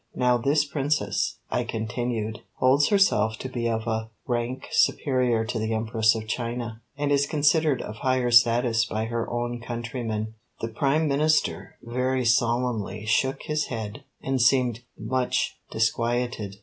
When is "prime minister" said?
10.69-11.75